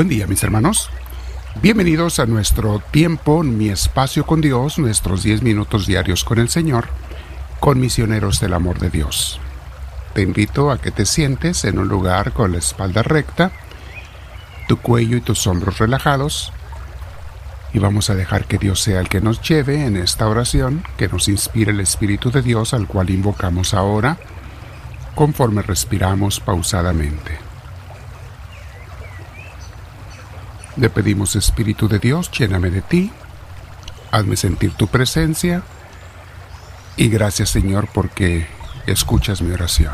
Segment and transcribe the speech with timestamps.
[0.00, 0.88] Buen día mis hermanos.
[1.60, 6.88] Bienvenidos a nuestro tiempo, mi espacio con Dios, nuestros 10 minutos diarios con el Señor,
[7.60, 9.38] con misioneros del amor de Dios.
[10.14, 13.50] Te invito a que te sientes en un lugar con la espalda recta,
[14.68, 16.50] tu cuello y tus hombros relajados,
[17.74, 21.08] y vamos a dejar que Dios sea el que nos lleve en esta oración, que
[21.08, 24.16] nos inspire el Espíritu de Dios al cual invocamos ahora,
[25.14, 27.49] conforme respiramos pausadamente.
[30.80, 33.12] Le pedimos, Espíritu de Dios, lléname de ti,
[34.10, 35.62] hazme sentir tu presencia
[36.96, 38.46] y gracias Señor porque
[38.86, 39.92] escuchas mi oración.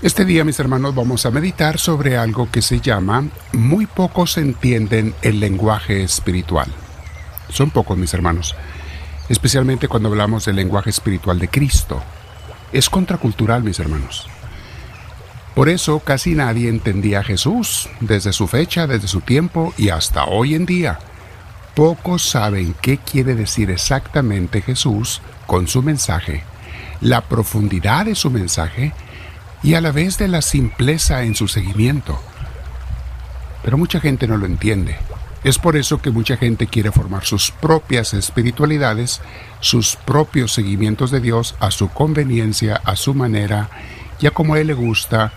[0.00, 5.14] Este día, mis hermanos, vamos a meditar sobre algo que se llama Muy pocos entienden
[5.20, 6.68] el lenguaje espiritual.
[7.50, 8.56] Son pocos, mis hermanos,
[9.28, 12.02] especialmente cuando hablamos del lenguaje espiritual de Cristo.
[12.72, 14.30] Es contracultural, mis hermanos.
[15.56, 20.26] Por eso casi nadie entendía a Jesús desde su fecha, desde su tiempo y hasta
[20.26, 20.98] hoy en día.
[21.74, 26.44] Pocos saben qué quiere decir exactamente Jesús con su mensaje,
[27.00, 28.92] la profundidad de su mensaje
[29.62, 32.20] y a la vez de la simpleza en su seguimiento.
[33.62, 34.98] Pero mucha gente no lo entiende.
[35.42, 39.22] Es por eso que mucha gente quiere formar sus propias espiritualidades,
[39.60, 43.70] sus propios seguimientos de Dios a su conveniencia, a su manera,
[44.20, 45.32] ya como a Él le gusta,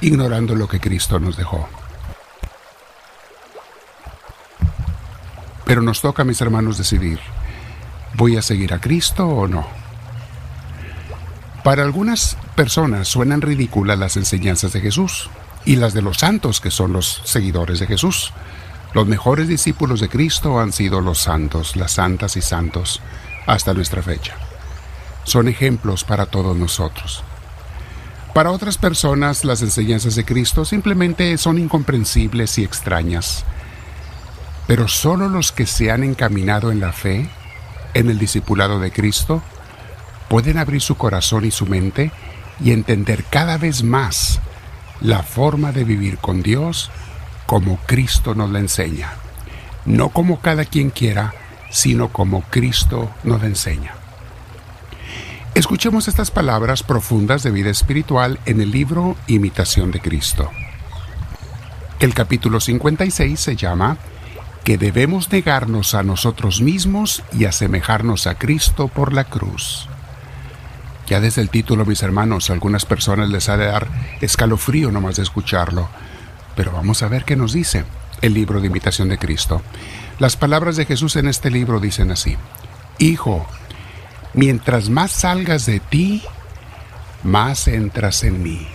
[0.00, 1.68] ignorando lo que Cristo nos dejó.
[5.64, 7.20] Pero nos toca, mis hermanos, decidir,
[8.14, 9.66] ¿voy a seguir a Cristo o no?
[11.62, 15.28] Para algunas personas suenan ridículas las enseñanzas de Jesús
[15.66, 18.32] y las de los santos que son los seguidores de Jesús.
[18.94, 23.02] Los mejores discípulos de Cristo han sido los santos, las santas y santos,
[23.46, 24.36] hasta nuestra fecha.
[25.24, 27.22] Son ejemplos para todos nosotros.
[28.34, 33.44] Para otras personas las enseñanzas de Cristo simplemente son incomprensibles y extrañas.
[34.66, 37.28] Pero solo los que se han encaminado en la fe,
[37.94, 39.42] en el discipulado de Cristo,
[40.28, 42.12] pueden abrir su corazón y su mente
[42.60, 44.40] y entender cada vez más
[45.00, 46.90] la forma de vivir con Dios
[47.46, 49.12] como Cristo nos la enseña.
[49.86, 51.32] No como cada quien quiera,
[51.70, 53.97] sino como Cristo nos la enseña.
[55.58, 60.48] Escuchemos estas palabras profundas de vida espiritual en el libro Imitación de Cristo.
[61.98, 63.96] El capítulo 56 se llama
[64.62, 69.88] que debemos negarnos a nosotros mismos y asemejarnos a Cristo por la cruz.
[71.08, 73.88] Ya desde el título, mis hermanos, a algunas personas les ha de dar
[74.20, 75.88] escalofrío nomás de escucharlo,
[76.54, 77.84] pero vamos a ver qué nos dice
[78.22, 79.60] el libro de Imitación de Cristo.
[80.20, 82.36] Las palabras de Jesús en este libro dicen así,
[83.00, 83.44] Hijo,
[84.34, 86.22] Mientras más salgas de ti,
[87.22, 88.66] más entras en mí.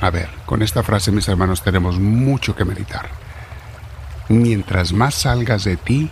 [0.00, 3.08] A ver, con esta frase, mis hermanos, tenemos mucho que meditar.
[4.28, 6.10] Mientras más salgas de ti,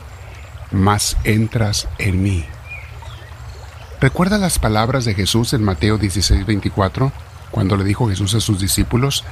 [0.71, 2.45] más entras en mí.
[4.01, 7.13] ¿Recuerda las palabras de Jesús en Mateo 16, 24?
[7.51, 9.25] Cuando le dijo Jesús a sus discípulos,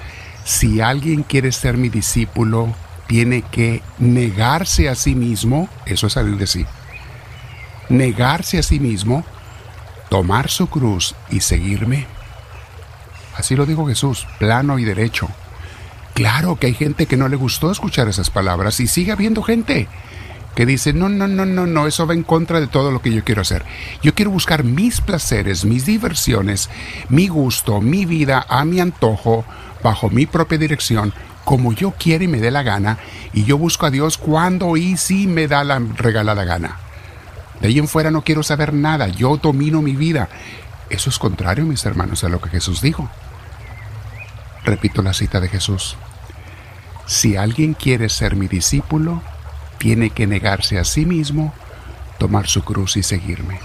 [0.45, 2.75] si alguien quiere ser mi discípulo,
[3.07, 6.67] tiene que negarse a sí mismo, eso es salir de sí
[7.93, 9.25] negarse a sí mismo,
[10.09, 12.07] tomar su cruz y seguirme.
[13.37, 15.29] Así lo dijo Jesús, plano y derecho.
[16.15, 19.89] Claro que hay gente que no le gustó escuchar esas palabras y sigue habiendo gente
[20.55, 23.13] que dice, no, no, no, no, no, eso va en contra de todo lo que
[23.13, 23.65] yo quiero hacer.
[24.03, 26.69] Yo quiero buscar mis placeres, mis diversiones,
[27.09, 29.47] mi gusto, mi vida a mi antojo,
[29.83, 31.15] bajo mi propia dirección,
[31.45, 32.99] como yo quiero y me dé la gana,
[33.33, 36.79] y yo busco a Dios cuando y si me da la regalada gana.
[37.63, 40.29] De ahí en fuera no quiero saber nada, yo domino mi vida.
[40.91, 43.09] Eso es contrario, mis hermanos, a lo que Jesús dijo.
[44.65, 45.97] Repito la cita de Jesús.
[47.07, 49.23] Si alguien quiere ser mi discípulo,
[49.79, 51.55] tiene que negarse a sí mismo,
[52.19, 53.61] tomar su cruz y seguirme.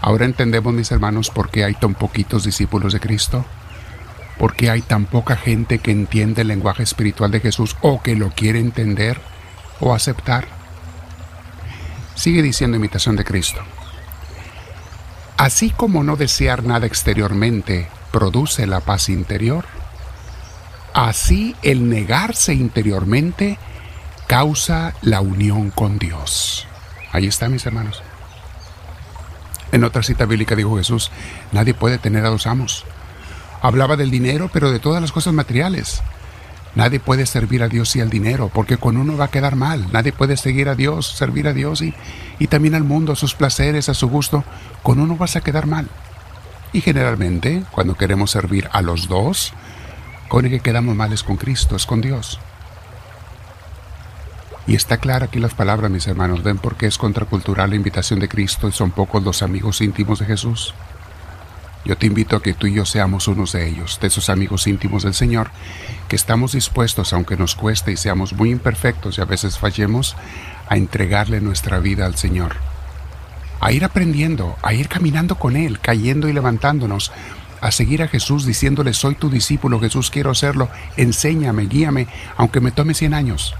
[0.00, 3.44] Ahora entendemos, mis hermanos, por qué hay tan poquitos discípulos de Cristo,
[4.38, 8.16] por qué hay tan poca gente que entiende el lenguaje espiritual de Jesús o que
[8.16, 9.20] lo quiere entender
[9.78, 10.55] o aceptar.
[12.16, 13.60] Sigue diciendo imitación de Cristo.
[15.36, 19.66] Así como no desear nada exteriormente produce la paz interior,
[20.94, 23.58] así el negarse interiormente
[24.26, 26.66] causa la unión con Dios.
[27.12, 28.02] Ahí está, mis hermanos.
[29.72, 31.10] En otra cita bíblica dijo Jesús,
[31.52, 32.86] nadie puede tener a dos amos.
[33.60, 36.02] Hablaba del dinero, pero de todas las cosas materiales.
[36.76, 39.88] Nadie puede servir a Dios y al dinero, porque con uno va a quedar mal.
[39.92, 41.94] Nadie puede seguir a Dios, servir a Dios y,
[42.38, 44.44] y también al mundo, a sus placeres, a su gusto.
[44.82, 45.88] Con uno vas a quedar mal.
[46.74, 49.54] Y generalmente, cuando queremos servir a los dos,
[50.28, 52.38] con el que quedamos mal es con Cristo, es con Dios.
[54.66, 56.42] Y está clara aquí las palabras, mis hermanos.
[56.42, 60.18] ¿Ven por qué es contracultural la invitación de Cristo y son pocos los amigos íntimos
[60.18, 60.74] de Jesús?
[61.86, 64.66] Yo te invito a que tú y yo seamos unos de ellos, de esos amigos
[64.66, 65.50] íntimos del Señor,
[66.08, 70.16] que estamos dispuestos, aunque nos cueste y seamos muy imperfectos y a veces fallemos,
[70.68, 72.56] a entregarle nuestra vida al Señor.
[73.60, 77.12] A ir aprendiendo, a ir caminando con Él, cayendo y levantándonos,
[77.60, 82.72] a seguir a Jesús diciéndole, soy tu discípulo, Jesús, quiero serlo, enséñame, guíame, aunque me
[82.72, 83.54] tome cien años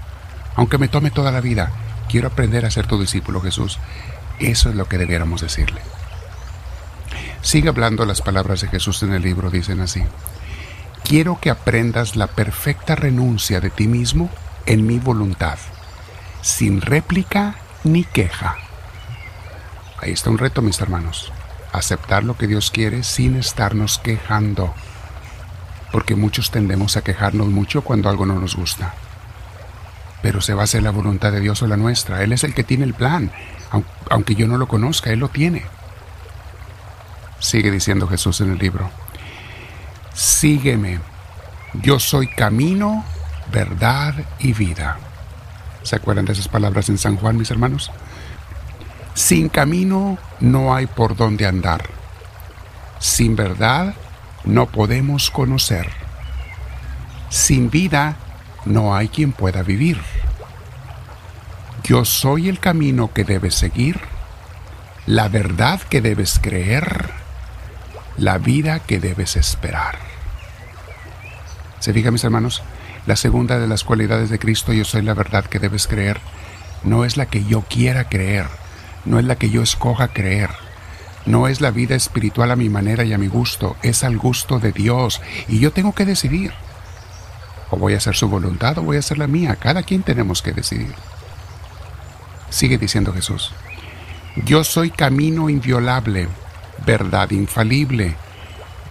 [0.57, 1.71] aunque me tome toda la vida,
[2.09, 3.77] quiero aprender a ser tu discípulo, Jesús.
[4.39, 5.81] Eso es lo que debiéramos decirle.
[7.47, 10.03] Sigue hablando las palabras de Jesús en el libro, dicen así.
[11.05, 14.29] Quiero que aprendas la perfecta renuncia de ti mismo
[14.65, 15.57] en mi voluntad,
[16.41, 17.55] sin réplica
[17.85, 18.57] ni queja.
[20.01, 21.31] Ahí está un reto, mis hermanos.
[21.71, 24.73] Aceptar lo que Dios quiere sin estarnos quejando.
[25.93, 28.93] Porque muchos tendemos a quejarnos mucho cuando algo no nos gusta
[30.21, 32.21] pero se va a la voluntad de Dios o la nuestra.
[32.23, 33.31] Él es el que tiene el plan,
[34.09, 35.63] aunque yo no lo conozca, Él lo tiene.
[37.39, 38.89] Sigue diciendo Jesús en el libro,
[40.13, 40.99] sígueme,
[41.73, 43.05] yo soy camino,
[43.51, 44.97] verdad y vida.
[45.83, 47.91] ¿Se acuerdan de esas palabras en San Juan, mis hermanos?
[49.13, 51.83] Sin camino no hay por dónde andar.
[52.99, 53.95] Sin verdad
[54.43, 55.89] no podemos conocer.
[57.29, 58.17] Sin vida
[58.65, 59.99] no hay quien pueda vivir.
[61.83, 63.99] Yo soy el camino que debes seguir,
[65.05, 67.11] la verdad que debes creer,
[68.17, 69.97] la vida que debes esperar.
[71.79, 72.63] ¿Se fija, mis hermanos?
[73.05, 76.19] La segunda de las cualidades de Cristo, yo soy la verdad que debes creer,
[76.83, 78.47] no es la que yo quiera creer,
[79.05, 80.49] no es la que yo escoja creer,
[81.25, 84.59] no es la vida espiritual a mi manera y a mi gusto, es al gusto
[84.59, 86.53] de Dios y yo tengo que decidir.
[87.69, 89.57] O voy a hacer su voluntad o voy a hacer la mía.
[89.57, 90.93] Cada quien tenemos que decidir.
[92.49, 93.51] Sigue diciendo Jesús.
[94.45, 96.29] Yo soy camino inviolable,
[96.85, 98.15] verdad infalible,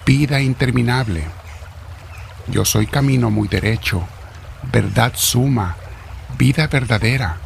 [0.04, 1.24] vida interminable.
[2.48, 4.06] Yo soy camino muy derecho,
[4.72, 5.76] verdad suma,
[6.38, 7.38] vida verdadera,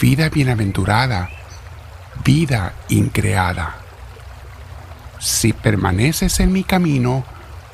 [0.00, 1.30] vida bienaventurada,
[2.24, 3.76] vida increada.
[5.18, 7.24] Si permaneces en mi camino,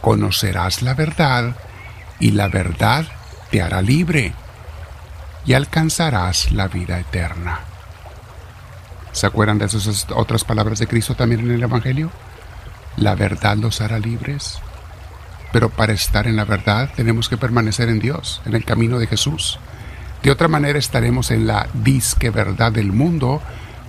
[0.01, 1.57] conocerás la verdad
[2.19, 3.07] y la verdad
[3.51, 4.33] te hará libre
[5.45, 7.70] y alcanzarás la vida eterna.
[9.13, 12.11] ¿Se acuerdan de esas otras palabras de Cristo también en el Evangelio?
[12.97, 14.61] La verdad los hará libres.
[15.53, 19.07] Pero para estar en la verdad tenemos que permanecer en Dios, en el camino de
[19.07, 19.59] Jesús.
[20.23, 23.43] De otra manera estaremos en la disque verdad del mundo,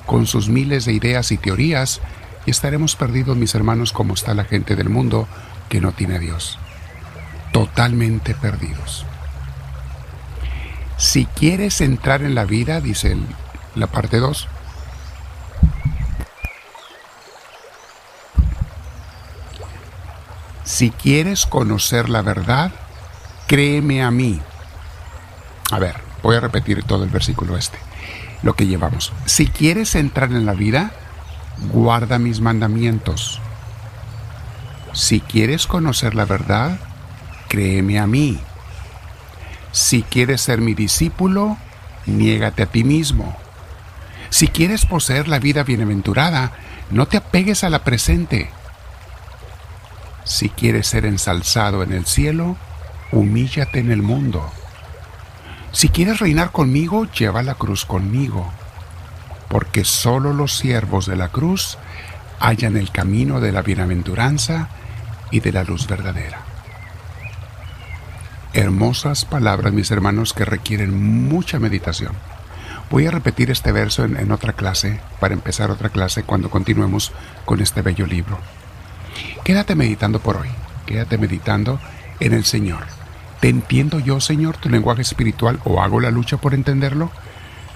[0.06, 2.02] con sus miles de ideas y teorías,
[2.46, 5.28] y estaremos perdidos, mis hermanos, como está la gente del mundo
[5.70, 6.58] que no tiene a Dios
[7.52, 9.06] totalmente perdidos.
[10.98, 13.16] Si quieres entrar en la vida, dice
[13.76, 14.48] la parte 2,
[20.82, 22.72] si quieres conocer la verdad,
[23.46, 24.42] créeme a mí.
[25.70, 27.78] A ver, voy a repetir todo el versículo este,
[28.42, 29.14] lo que llevamos.
[29.28, 30.92] Si quieres entrar en la vida,
[31.72, 33.40] guarda mis mandamientos.
[34.94, 36.80] Si quieres conocer la verdad,
[37.48, 38.40] créeme a mí.
[39.72, 41.58] Si quieres ser mi discípulo,
[42.08, 43.38] niégate a ti mismo.
[44.32, 46.54] Si quieres poseer la vida bienaventurada,
[46.90, 48.50] no te apegues a la presente.
[50.24, 52.58] Si quieres ser ensalzado en el cielo,
[53.12, 54.52] humíllate en el mundo.
[55.72, 58.52] Si quieres reinar conmigo, lleva la cruz conmigo,
[59.48, 61.78] porque solo los siervos de la cruz
[62.40, 64.70] hallan el camino de la bienaventuranza
[65.32, 66.40] y de la luz verdadera.
[68.54, 72.14] Hermosas palabras, mis hermanos, que requieren mucha meditación.
[72.90, 77.14] Voy a repetir este verso en, otra clase, para empezar otra clase cuando continuemos
[77.46, 78.38] con este bello libro.
[79.44, 80.50] Quédate meditando por hoy,
[80.86, 81.80] quédate meditando
[82.20, 82.86] en el Señor.
[83.40, 87.12] ¿Te entiendo yo, Señor, tu lenguaje espiritual o hago la lucha por entenderlo?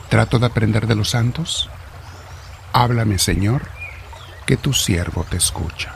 [0.10, 1.72] ¿Trato de aprender de los santos?
[2.72, 3.64] Háblame, Señor,
[4.46, 5.95] que tu siervo te escucha.